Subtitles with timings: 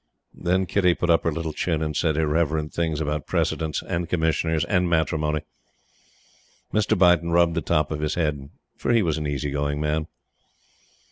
[0.33, 4.65] Then Kitty put up her little chin and said irreverent things about precedence, and Commissioners,
[4.65, 5.41] and matrimony.
[6.73, 6.97] Mr.
[6.97, 10.07] Beighton rubbed the top of his head; for he was an easy going man.